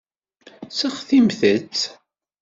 [0.77, 1.83] Seɣtimt-tt.